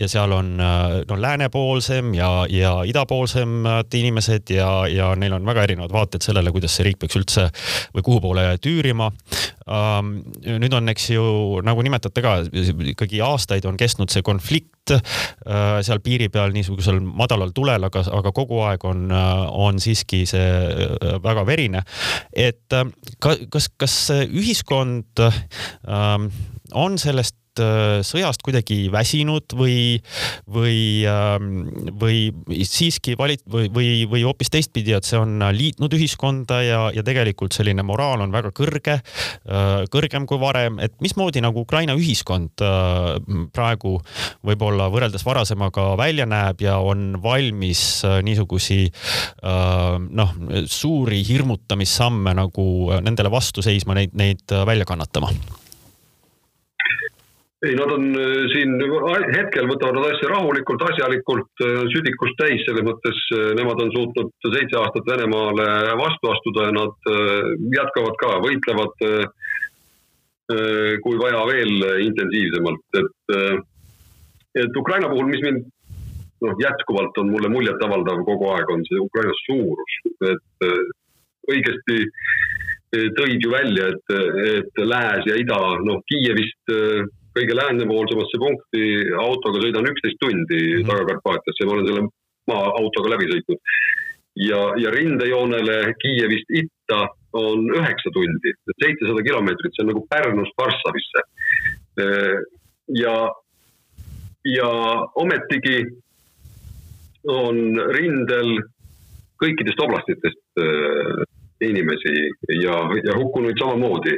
ja 0.00 0.08
seal 0.10 0.34
on 0.34 0.56
no 0.58 1.18
läänepoolsem 1.22 2.10
ja, 2.18 2.30
ja 2.50 2.72
idapoolsemad 2.88 3.94
inimesed 3.94 4.50
ja, 4.50 4.70
ja 4.90 5.12
neil 5.18 5.38
on 5.38 5.46
väga 5.46 5.68
erinevad 5.68 5.94
vaated 5.94 6.26
sellele, 6.26 6.52
kuidas 6.54 6.74
see 6.74 6.88
riik 6.88 6.98
peaks 7.02 7.18
üldse 7.20 7.48
või 7.94 8.04
kuhu 8.06 8.22
poole 8.24 8.48
tüürima. 8.62 9.10
Ähm, 9.68 10.12
nüüd 10.46 10.72
on, 10.72 10.88
eks 10.88 11.10
ju, 11.12 11.22
nagu 11.66 11.82
nimetate 11.84 12.22
ka, 12.24 12.34
ikkagi 12.92 13.20
aastaid 13.24 13.66
on 13.68 13.76
kestnud 13.80 14.12
see 14.12 14.24
konflikt 14.24 14.94
äh, 14.94 15.80
seal 15.84 16.00
piiri 16.04 16.30
peal 16.32 16.54
niisugusel 16.54 17.02
madalal 17.04 17.52
tulel, 17.56 17.84
aga, 17.88 18.04
aga 18.20 18.32
kogu 18.36 18.62
aeg 18.64 18.86
on, 18.88 19.08
äh, 19.12 19.44
on 19.66 19.80
siiski 19.82 20.22
see 20.30 20.46
äh, 20.48 21.18
väga 21.24 21.44
verine. 21.48 21.84
et 22.32 22.72
kas, 23.20 23.68
kas 23.76 23.94
ühiskond 24.26 25.20
on 26.72 26.98
sellest 27.00 27.37
Äh, 27.62 28.00
sõjast 28.06 28.42
kuidagi 28.44 28.86
väsinud 28.92 29.54
või, 29.58 29.98
või, 30.50 31.04
ähm, 31.08 31.68
või 31.98 32.30
siiski 32.66 33.16
valit- 33.18 33.44
või, 33.50 33.68
või, 33.72 33.90
või 34.10 34.24
hoopis 34.26 34.50
teistpidi, 34.52 34.94
et 34.96 35.06
see 35.08 35.18
on 35.18 35.42
liitnud 35.54 35.92
ühiskonda 35.94 36.60
ja, 36.62 36.80
ja 36.94 37.04
tegelikult 37.06 37.56
selline 37.56 37.84
moraal 37.86 38.22
on 38.24 38.34
väga 38.34 38.52
kõrge, 38.56 38.98
äh, 39.00 39.84
kõrgem 39.92 40.26
kui 40.28 40.40
varem, 40.40 40.78
et 40.82 40.94
mismoodi 41.04 41.42
nagu 41.44 41.64
Ukraina 41.66 41.96
ühiskond 41.98 42.64
äh, 42.64 43.18
praegu 43.54 43.98
võib-olla 44.46 44.88
võrreldes 44.92 45.26
varasemaga 45.26 45.90
välja 45.98 46.26
näeb 46.28 46.62
ja 46.62 46.78
on 46.78 47.18
valmis 47.22 48.02
niisugusi 48.22 48.88
noh, 49.42 50.34
suuri 50.70 51.20
hirmutamissamme 51.26 52.34
nagu 52.38 52.66
nendele 53.04 53.30
vastu 53.32 53.64
seisma, 53.64 53.96
neid, 53.98 54.14
neid 54.18 54.58
välja 54.68 54.86
kannatama 54.88 55.32
ei, 57.66 57.74
nad 57.74 57.90
on 57.90 58.04
äh, 58.14 58.44
siin 58.52 58.76
hetkel 59.34 59.66
võtavad 59.66 59.98
nad 59.98 60.12
asja 60.12 60.30
rahulikult, 60.30 60.84
asjalikult, 60.92 61.50
äh, 61.66 61.80
südikust 61.90 62.38
täis, 62.38 62.62
selles 62.66 62.86
mõttes 62.86 63.18
äh, 63.34 63.48
nemad 63.58 63.82
on 63.82 63.90
suutnud 63.94 64.30
seitse 64.54 64.78
aastat 64.78 65.08
Venemaale 65.10 65.66
vastu 65.98 66.30
astuda 66.30 66.68
ja 66.68 66.76
nad 66.76 67.10
jätkavad 67.74 68.18
ka, 68.22 68.36
võitlevad 68.44 69.06
kui 71.04 71.18
vaja 71.20 71.42
veel 71.44 71.82
intensiivsemalt, 72.00 72.96
et, 72.96 73.34
et 74.62 74.78
Ukraina 74.80 75.10
puhul, 75.10 75.26
mis 75.28 75.42
mind 75.44 75.66
noh, 76.40 76.54
jätkuvalt 76.62 77.20
on 77.20 77.28
mulle 77.34 77.50
muljetavaldav 77.52 78.22
kogu 78.24 78.48
aeg, 78.54 78.72
on 78.72 78.86
see 78.88 79.02
Ukraina 79.02 79.34
suurus, 79.42 79.98
et 80.30 80.66
õigesti 81.52 81.98
tõid 83.18 83.44
ju 83.44 83.52
välja, 83.52 83.90
et, 83.92 84.16
et 84.54 84.82
lääs 84.88 85.28
ja 85.28 85.36
ida, 85.36 85.60
noh, 85.84 86.00
Kiievist 86.08 86.72
kõige 87.38 87.56
läänepoolsemasse 87.56 88.40
punkti 88.42 88.82
autoga 89.22 89.62
sõidan 89.62 89.88
üksteist 89.90 90.18
tundi 90.22 90.58
mm 90.58 90.74
-hmm. 90.74 90.88
Taga-Karpaatiasse, 90.90 91.66
ma 91.66 91.76
olen 91.76 91.88
selle 91.88 92.04
maaautoga 92.50 93.14
läbi 93.14 93.30
sõitnud. 93.32 93.60
ja, 94.48 94.60
ja 94.82 94.90
rindejoonele 94.94 95.94
Kiievist 96.02 96.50
itta 96.62 97.00
on 97.32 97.64
üheksa 97.74 98.10
tundi, 98.14 98.52
seitsesada 98.82 99.22
kilomeetrit, 99.26 99.72
see 99.74 99.84
on 99.84 99.90
nagu 99.92 100.06
Pärnust 100.10 100.54
Varssavisse. 100.58 101.20
ja, 103.02 103.16
ja 104.44 104.70
ometigi 105.14 105.78
on 107.26 107.56
rindel 107.96 108.62
kõikidest 109.42 109.82
oblastitest 109.84 110.62
äh, 110.62 111.24
inimesi 111.60 112.14
ja, 112.62 112.76
ja 113.04 113.18
hukkunuid 113.18 113.58
samamoodi. 113.58 114.14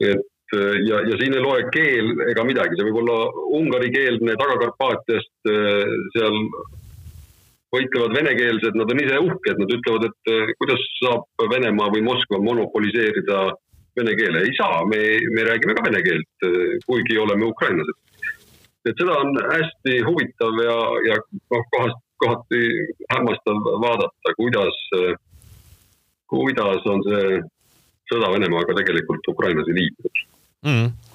et 0.00 0.16
Äh, 0.16 0.35
ja, 0.54 1.00
ja 1.10 1.18
siin 1.18 1.34
ei 1.34 1.42
loe 1.42 1.66
keel 1.74 2.12
ega 2.30 2.44
midagi, 2.46 2.78
see 2.78 2.86
võib 2.88 3.00
olla 3.02 3.18
ungarikeelne 3.58 4.36
Taga-Karpaatiast, 4.38 5.34
äh, 5.50 5.94
seal 6.14 6.38
võitlevad 7.74 8.14
venekeelsed, 8.14 8.78
nad 8.78 8.92
on 8.92 9.02
ise 9.02 9.18
uhked, 9.26 9.60
nad 9.62 9.74
ütlevad, 9.78 10.06
et 10.08 10.32
äh, 10.32 10.52
kuidas 10.60 10.84
saab 11.00 11.46
Venemaa 11.52 11.90
või 11.94 12.04
Moskva 12.06 12.40
monopoliseerida 12.44 13.40
vene 13.96 14.14
keele, 14.18 14.44
ei 14.44 14.54
saa, 14.58 14.84
me, 14.86 15.00
me 15.34 15.46
räägime 15.48 15.74
ka 15.76 15.86
vene 15.86 16.02
keelt, 16.04 16.46
kuigi 16.84 17.16
oleme 17.18 17.46
ukrainlased. 17.48 18.02
et 18.86 19.00
seda 19.00 19.14
on 19.18 19.32
hästi 19.40 19.94
huvitav 20.06 20.60
ja, 20.62 20.76
ja 21.08 21.16
noh, 21.32 21.64
kohast, 21.72 22.02
kohati 22.20 22.60
hämmastav 23.10 23.64
vaadata, 23.82 24.34
kuidas, 24.36 24.78
kuidas 26.28 26.86
on 26.92 27.02
see 27.08 27.40
sõda 28.12 28.30
Venemaaga 28.36 28.76
tegelikult 28.78 29.32
Ukrainas 29.32 29.72
liikunud 29.80 30.25
mm.. 30.66 31.05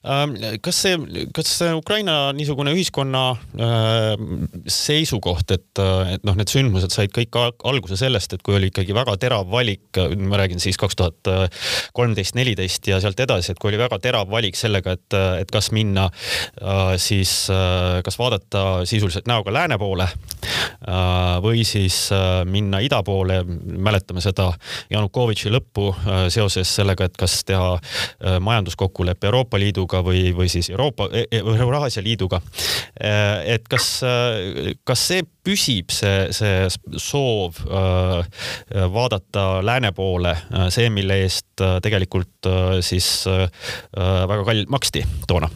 Kas 0.00 0.78
see, 0.80 0.96
kas 1.36 1.50
see 1.58 1.72
Ukraina 1.76 2.30
niisugune 2.32 2.72
ühiskonna 2.72 3.24
äh, 3.36 4.22
seisukoht, 4.64 5.52
et, 5.52 5.80
et 6.14 6.24
noh, 6.24 6.38
need 6.38 6.48
sündmused 6.48 6.94
said 6.94 7.12
kõik 7.12 7.36
alguse 7.36 7.98
sellest, 8.00 8.32
et 8.32 8.44
kui 8.44 8.56
oli 8.56 8.70
ikkagi 8.70 8.96
väga 8.96 9.18
terav 9.20 9.50
valik, 9.52 10.00
ma 10.16 10.40
räägin 10.40 10.62
siis 10.62 10.80
kaks 10.80 10.96
tuhat 10.96 11.30
kolmteist, 11.96 12.32
neliteist 12.38 12.88
ja 12.88 13.00
sealt 13.02 13.20
edasi, 13.20 13.52
et 13.52 13.60
kui 13.60 13.68
oli 13.74 13.82
väga 13.82 13.98
terav 14.00 14.30
valik 14.32 14.56
sellega, 14.56 14.96
et, 14.96 15.18
et 15.42 15.52
kas 15.52 15.68
minna 15.76 16.06
äh, 16.08 16.96
siis, 16.96 17.34
kas 18.04 18.16
vaadata 18.16 18.86
sisuliselt 18.88 19.28
näoga 19.28 19.52
lääne 19.52 19.76
poole 19.80 20.08
või 21.44 21.60
siis 21.68 22.08
minna 22.48 22.80
ida 22.82 23.02
poole, 23.04 23.42
mäletame 23.44 24.22
seda 24.24 24.48
Janukovitši 24.90 25.52
lõppu 25.52 25.90
seoses 26.32 26.72
sellega, 26.80 27.06
et 27.06 27.18
kas 27.20 27.42
teha 27.48 27.74
majanduskokkulepe 28.40 29.28
Euroopa 29.28 29.60
Liiduga 29.60 29.89
või, 29.98 30.30
või 30.36 30.48
siis 30.48 30.70
Euroopa, 30.70 31.08
e, 31.12 31.26
e, 31.30 31.40
Euraasia 31.40 32.02
Liiduga. 32.02 32.40
et 33.44 33.66
kas, 33.68 33.86
kas 34.84 35.06
see 35.08 35.22
püsib, 35.44 35.90
see, 35.90 36.28
see 36.36 36.68
soov 37.00 37.58
vaadata 38.94 39.64
lääne 39.64 39.92
poole, 39.96 40.34
see, 40.70 40.90
mille 40.90 41.22
eest 41.24 41.64
tegelikult 41.82 42.50
siis 42.84 43.08
väga 43.26 44.44
kallilt 44.44 44.70
maksti 44.70 45.04
toona? 45.28 45.50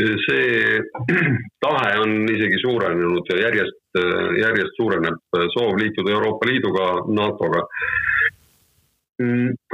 see 0.00 0.80
tahe 1.60 1.90
on 2.00 2.24
isegi 2.32 2.58
suurenenud 2.62 3.28
ja 3.32 3.40
järjest, 3.46 3.98
järjest 4.40 4.76
suureneb 4.76 5.38
soov 5.54 5.76
liituda 5.80 6.14
Euroopa 6.14 6.48
Liiduga, 6.48 6.86
NATO-ga. 7.12 7.66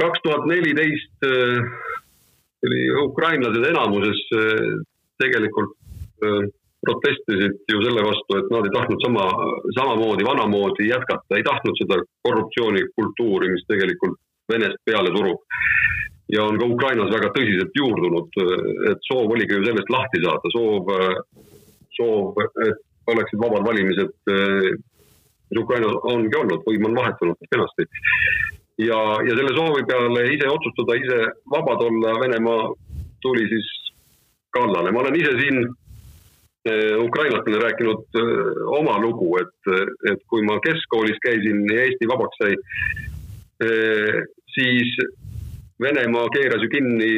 kaks 0.01 0.19
tuhat 0.23 0.45
neliteist 0.45 1.23
oli 2.67 2.79
ukrainlased 3.03 3.65
enamuses 3.69 4.19
tegelikult 5.21 5.75
protestisid 6.85 7.55
ju 7.71 7.81
selle 7.83 8.03
vastu, 8.03 8.37
et 8.39 8.51
nad 8.53 8.67
ei 8.67 8.73
tahtnud 8.75 9.03
sama, 9.03 9.25
samamoodi, 9.77 10.25
vanamoodi 10.27 10.87
jätkata, 10.87 11.37
ei 11.37 11.43
tahtnud 11.43 11.75
seda 11.79 11.99
korruptsioonikultuuri, 12.27 13.51
mis 13.55 13.65
tegelikult 13.71 14.19
Venest 14.49 14.79
peale 14.87 15.11
surub 15.13 15.43
ja 16.33 16.43
on 16.45 16.59
ka 16.61 16.65
Ukrainas 16.65 17.11
väga 17.13 17.31
tõsiselt 17.35 17.75
juurdunud, 17.77 18.37
et 18.91 19.09
soov 19.09 19.33
oligi 19.33 19.57
ju 19.57 19.65
sellest 19.65 19.91
lahti 19.93 20.21
saada, 20.23 20.51
soov, 20.53 20.91
soov, 21.97 22.39
et 22.65 22.85
oleksid 23.09 23.41
vabad 23.41 23.65
valimised, 23.65 24.13
mis 25.49 25.61
Ukrainas 25.63 25.97
ongi 26.11 26.37
olnud, 26.37 26.61
võim 26.67 26.85
on 26.89 26.97
vahetunud 27.01 27.49
kenasti. 27.49 27.87
Ja, 28.79 28.99
ja 29.27 29.35
selle 29.35 29.53
soovi 29.55 29.83
peale 29.87 30.23
ise 30.33 30.47
otsustada, 30.49 30.95
ise 30.95 31.19
vabad 31.51 31.83
olla, 31.83 32.15
Venemaa 32.21 32.71
tuli 33.21 33.47
siis 33.51 33.69
kallale. 34.55 34.91
ma 34.91 35.03
olen 35.03 35.19
ise 35.19 35.33
siin 35.41 35.59
eh, 36.69 36.95
ukrainlastele 36.97 37.59
rääkinud 37.63 38.21
eh, 38.21 38.61
oma 38.79 38.97
lugu, 39.03 39.33
et, 39.41 39.71
et 40.11 40.23
kui 40.31 40.45
ma 40.47 40.59
keskkoolis 40.63 41.19
käisin 41.25 41.65
ja 41.73 41.83
Eesti 41.85 42.07
vabaks 42.11 42.43
sai, 42.43 42.55
eh, 43.67 44.21
siis 44.55 44.95
Venemaa 45.79 46.27
keeras 46.35 46.63
ju 46.63 46.69
kinni 46.71 47.13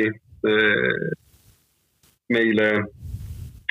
meile 2.29 2.65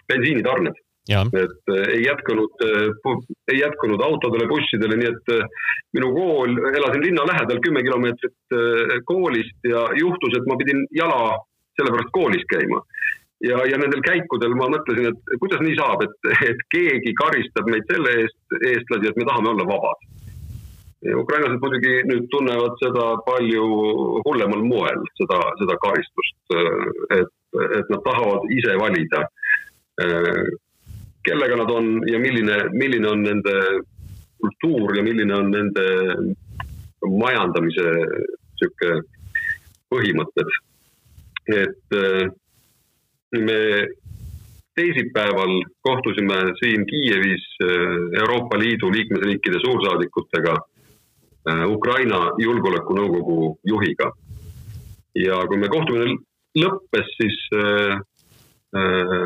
bensiinitarned. 0.06 0.78
Et 1.18 1.72
eh, 1.74 1.86
ei 1.96 2.02
jätkunud, 2.04 2.64
eh, 2.66 3.14
ei 3.52 3.60
jätkunud 3.60 4.02
autodele, 4.06 4.48
bussidele, 4.50 4.98
nii 5.00 5.10
et 5.10 5.32
minu 5.96 6.12
kool, 6.14 6.54
elasin 6.70 7.04
linna 7.04 7.26
lähedal 7.26 7.62
kümme 7.64 7.82
kilomeetrit 7.82 8.58
koolist 9.08 9.70
ja 9.70 9.86
juhtus, 9.98 10.36
et 10.38 10.46
ma 10.46 10.58
pidin 10.60 10.84
jala 10.94 11.34
sellepärast 11.78 12.12
koolis 12.14 12.46
käima. 12.52 12.82
Ja, 13.40 13.56
ja 13.64 13.78
nendel 13.80 14.02
käikudel 14.04 14.52
ma 14.52 14.68
mõtlesin, 14.68 15.10
et 15.10 15.36
kuidas 15.40 15.62
nii 15.64 15.76
saab, 15.78 16.02
et, 16.04 16.32
et 16.50 16.64
keegi 16.74 17.14
karistab 17.16 17.70
meid 17.72 17.86
selle 17.88 18.16
eest, 18.22 18.40
eestlasi, 18.60 19.08
et 19.08 19.20
me 19.20 19.26
tahame 19.28 19.54
olla 19.54 19.66
vabad. 19.70 20.08
Ukrainlased 21.00 21.62
muidugi 21.62 21.94
nüüd 22.04 22.26
tunnevad 22.28 22.74
seda 22.82 23.06
palju 23.24 23.64
hullemal 24.26 24.60
moel, 24.68 25.06
seda, 25.16 25.38
seda 25.56 25.78
karistust, 25.80 26.36
et, 27.16 27.32
et 27.80 27.94
nad 27.94 28.02
tahavad 28.04 28.44
ise 28.52 28.74
valida, 28.76 29.22
kellega 31.26 31.56
nad 31.60 31.70
on 31.70 32.00
ja 32.08 32.18
milline, 32.18 32.56
milline 32.72 33.08
on 33.08 33.22
nende 33.22 33.54
kultuur 34.40 34.96
ja 34.96 35.04
milline 35.04 35.34
on 35.36 35.50
nende 35.52 35.86
majandamise 37.04 37.86
sihuke 38.60 39.00
põhimõtted. 39.92 40.52
et 41.50 41.94
me 43.34 43.60
teisipäeval 44.78 45.54
kohtusime 45.82 46.36
siin 46.60 46.84
Kiievis 46.86 47.46
Euroopa 48.20 48.58
Liidu 48.60 48.92
liikmesriikide 48.92 49.58
suursaadikutega 49.64 50.54
Äh, 51.48 51.64
Ukraina 51.72 52.30
Julgeolekunõukogu 52.38 53.58
juhiga. 53.64 54.12
ja 55.16 55.40
kui 55.50 55.58
me 55.58 55.66
kohtumine 55.66 56.12
lõppes, 56.54 57.08
siis 57.16 57.38
äh, 57.56 57.96
äh, 58.76 59.24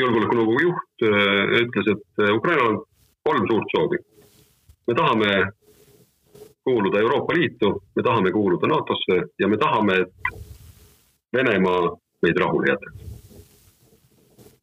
julgeolekunõukogu 0.00 0.62
juht 0.62 1.04
äh, 1.06 1.56
ütles, 1.62 1.90
et 1.94 2.24
äh, 2.24 2.32
Ukrainal 2.36 2.72
on 2.72 2.80
kolm 3.28 3.48
suurt 3.50 3.74
soovi. 3.76 3.98
me 4.86 4.94
tahame 4.98 5.30
kuuluda 6.64 7.00
Euroopa 7.00 7.34
Liitu, 7.34 7.70
me 7.96 8.02
tahame 8.02 8.32
kuuluda 8.32 8.66
NATO-sse 8.66 9.22
ja 9.38 9.48
me 9.48 9.56
tahame, 9.56 10.00
et 10.02 10.12
Venemaa 11.32 11.96
meid 12.22 12.36
rahule 12.38 12.66
jätaks. 12.72 13.08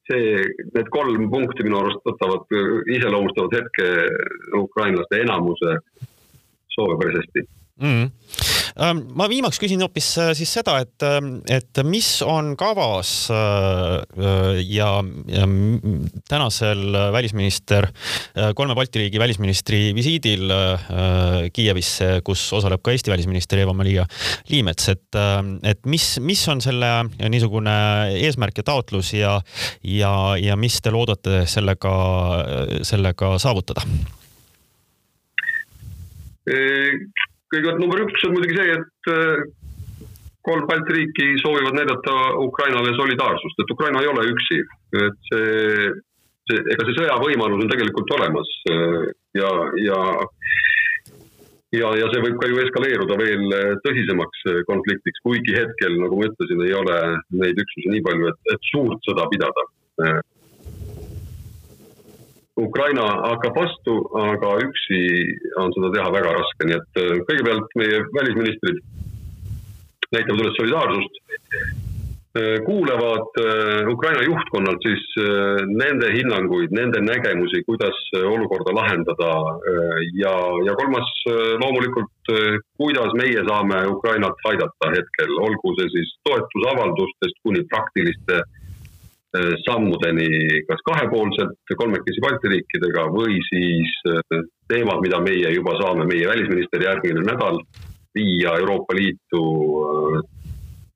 see, 0.09 0.43
need 0.75 0.89
kolm 0.89 1.29
punkti 1.29 1.63
minu 1.63 1.79
arust 1.79 2.01
võtavad, 2.05 2.47
iseloomustavad 2.97 3.53
hetke 3.53 3.89
ukrainlaste 4.57 5.21
enamuse 5.21 5.75
soove 6.73 6.97
päris 6.97 7.19
hästi 7.21 7.43
mm. 7.81 7.85
-hmm. 7.85 8.58
Ma 8.79 9.27
viimaks 9.29 9.59
küsin 9.59 9.81
hoopis 9.83 10.07
äh, 10.21 10.31
siis 10.37 10.51
seda, 10.55 10.77
et, 10.83 11.03
ähm, 11.05 11.39
et 11.51 11.81
mis 11.83 12.07
on 12.25 12.53
kavas 12.59 13.11
äh, 13.33 14.59
ja, 14.63 14.89
ja 15.27 15.47
tänasel 16.29 16.95
välisminister, 17.13 17.89
kolme 18.55 18.75
Balti 18.77 19.03
riigi 19.03 19.19
välisministri 19.19 19.79
visiidil 19.95 20.51
Kiievisse, 21.53 22.09
kus 22.25 22.43
osaleb 22.55 22.81
ka 22.83 22.93
Eesti 22.93 23.11
välisminister 23.11 23.61
Eva-Maria 23.63 24.05
Liimets, 24.49 24.89
et, 24.93 25.19
et 25.67 25.81
mis, 25.89 26.05
mis 26.23 26.43
on 26.51 26.61
selle 26.63 26.91
niisugune 27.31 27.73
eesmärk 28.19 28.61
ja 28.61 28.67
taotlus 28.71 29.13
ja, 29.17 29.39
ja, 29.83 30.13
ja 30.39 30.59
mis 30.59 30.79
te 30.83 30.93
loodate 30.93 31.43
sellega, 31.49 31.95
sellega 32.87 33.33
saavutada? 33.41 33.83
Kõigepealt 37.53 37.81
number 37.81 38.03
üks 38.05 38.25
on 38.27 38.35
muidugi 38.35 38.57
see, 38.57 38.75
et 38.77 39.11
äh, 39.13 39.41
kolm 40.47 40.67
Balti 40.69 40.95
riiki 40.95 41.31
soovivad 41.43 41.77
näidata 41.77 42.15
Ukrainale 42.41 42.93
solidaarsust, 42.97 43.59
et 43.59 43.73
Ukraina 43.75 44.03
ei 44.03 44.11
ole 44.11 44.27
üksi, 44.31 44.61
et 45.01 45.19
see, 45.31 45.89
see, 46.49 46.63
ega 46.63 46.87
see 46.87 46.97
sõjavõimalus 47.01 47.65
on 47.65 47.73
tegelikult 47.73 48.15
olemas 48.17 48.55
äh, 48.73 49.11
ja, 49.41 49.51
ja 49.85 50.01
ja, 51.75 51.91
ja 51.99 52.07
see 52.09 52.23
võib 52.23 52.39
ka 52.41 52.47
ju 52.49 52.63
eskaleeruda 52.63 53.17
veel 53.19 53.43
tõsisemaks 53.85 54.47
konfliktiks, 54.65 55.21
kuigi 55.21 55.53
hetkel, 55.53 55.99
nagu 56.01 56.17
ma 56.17 56.25
ütlesin, 56.31 56.63
ei 56.65 56.73
ole 56.73 56.97
neid 57.43 57.61
üksusi 57.61 57.93
nii 57.93 58.01
palju, 58.07 58.31
et, 58.31 58.39
et 58.55 58.69
suurt 58.71 59.05
sõda 59.05 59.27
pidada 59.29 59.67
Ukraina 62.59 63.05
hakkab 63.31 63.57
vastu, 63.57 63.95
aga 64.19 64.55
üksi 64.65 65.01
on 65.61 65.73
seda 65.75 65.91
teha 65.95 66.11
väga 66.15 66.33
raske, 66.37 66.67
nii 66.67 66.77
et 66.79 67.01
äh, 67.03 67.13
kõigepealt 67.29 67.77
meie 67.79 68.01
välisministrid 68.17 68.81
näitavad 70.09 70.41
üles 70.43 70.57
solidaarsust, 70.57 71.19
äh, 72.39 72.57
kuulavad 72.65 73.39
äh, 73.43 73.89
Ukraina 73.93 74.25
juhtkonnalt 74.25 74.83
siis 74.87 75.05
nende 75.71 76.11
hinnanguid, 76.15 76.75
nende 76.75 77.01
nägemusi, 77.05 77.63
kuidas 77.69 77.97
olukorda 78.19 78.75
lahendada 78.75 79.31
ja, 80.19 80.35
ja 80.67 80.75
kolmas 80.79 81.09
loomulikult, 81.63 82.31
kuidas 82.79 83.15
meie 83.19 83.43
saame 83.47 83.81
Ukrainat 83.95 84.47
aidata 84.51 84.93
hetkel, 84.95 85.35
olgu 85.47 85.75
see 85.79 85.91
siis 85.97 86.15
toetusavaldustest 86.27 87.43
kuni 87.43 87.65
praktiliste 87.71 88.41
Äh, 88.41 88.58
sammudeni 89.65 90.27
kas 90.67 90.81
kahepoolselt 90.87 91.73
kolmekesi 91.77 92.21
Balti 92.23 92.49
riikidega 92.49 93.05
või 93.13 93.37
siis 93.49 93.91
äh, 94.09 94.41
teemad, 94.71 95.03
mida 95.05 95.21
meie 95.21 95.51
juba 95.53 95.75
saame, 95.81 96.07
meie 96.09 96.27
välisminister 96.27 96.81
järgmine 96.81 97.25
nädal 97.27 97.61
viia 98.17 98.55
Euroopa 98.57 98.97
Liitu 98.97 99.43
äh, 99.85 100.23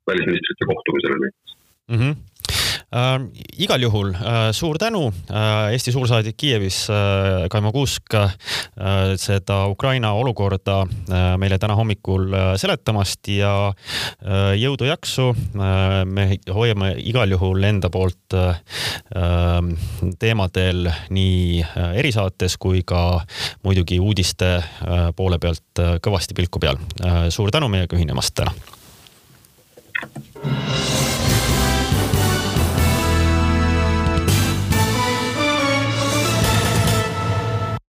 välisministrite 0.09 0.69
kohtumisele 0.71 1.19
näiteks 1.21 1.57
mm. 1.87 1.99
-hmm 1.99 2.15
äh,. 2.93 3.19
igal 3.57 3.81
juhul 3.81 4.13
äh, 4.13 4.51
suur 4.51 4.77
tänu 4.77 5.07
äh,, 5.29 5.71
Eesti 5.73 5.91
suursaadik 5.91 6.37
Kiievis 6.37 6.87
äh, 6.89 7.47
Kaimo 7.49 7.71
Kuusk 7.71 8.13
äh, 8.13 8.29
seda 9.17 9.65
Ukraina 9.67 10.13
olukorda 10.13 10.81
äh, 10.83 11.37
meile 11.37 11.57
täna 11.59 11.75
hommikul 11.75 12.33
äh, 12.33 12.53
seletamast 12.61 13.27
ja 13.33 13.53
äh, 13.69 14.53
jõudu-jaksu 14.61 15.29
äh,. 15.33 16.05
me 16.05 16.27
hoiame 16.53 16.93
igal 16.97 17.31
juhul 17.33 17.63
enda 17.63 17.89
poolt 17.93 18.37
äh, 18.37 18.61
teemadel 20.19 20.91
nii 21.09 21.63
äh, 21.63 21.97
erisaates 22.03 22.57
kui 22.57 22.83
ka 22.85 23.23
muidugi 23.63 23.99
uudiste 23.99 24.55
äh, 24.59 25.09
poole 25.15 25.39
pealt 25.39 25.81
äh, 25.81 25.97
kõvasti 26.03 26.37
pilku 26.37 26.61
peal 26.61 26.79
äh,. 27.03 27.27
suur 27.29 27.51
tänu 27.51 27.71
meiega 27.71 27.97
ühinemast 27.97 28.37
täna. 28.37 28.53